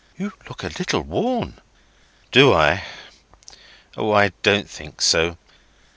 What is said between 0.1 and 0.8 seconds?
"You look a